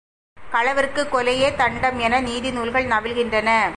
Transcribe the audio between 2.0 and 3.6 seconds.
என நீதி நூல்கள் நவில்கின்றன.